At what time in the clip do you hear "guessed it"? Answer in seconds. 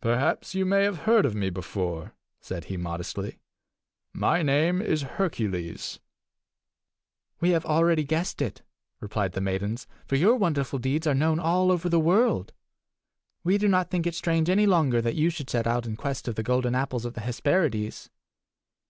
8.02-8.62